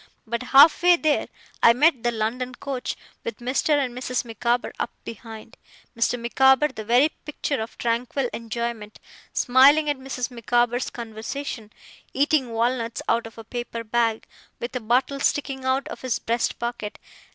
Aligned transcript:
But, 0.25 0.41
half 0.49 0.81
way 0.81 0.95
there, 0.95 1.27
I 1.61 1.73
met 1.73 2.01
the 2.01 2.11
London 2.11 2.55
coach 2.55 2.95
with 3.23 3.37
Mr. 3.37 3.69
and 3.77 3.95
Mrs. 3.95 4.25
Micawber 4.25 4.73
up 4.79 4.89
behind; 5.05 5.57
Mr. 5.95 6.19
Micawber, 6.19 6.69
the 6.69 6.83
very 6.83 7.09
picture 7.09 7.61
of 7.61 7.77
tranquil 7.77 8.27
enjoyment, 8.33 8.97
smiling 9.31 9.91
at 9.91 9.99
Mrs. 9.99 10.31
Micawber's 10.31 10.89
conversation, 10.89 11.71
eating 12.15 12.49
walnuts 12.49 13.03
out 13.07 13.27
of 13.27 13.37
a 13.37 13.43
paper 13.43 13.83
bag, 13.83 14.25
with 14.59 14.75
a 14.75 14.79
bottle 14.79 15.19
sticking 15.19 15.65
out 15.65 15.87
of 15.89 16.01
his 16.01 16.17
breast 16.17 16.57
pocket. 16.57 16.97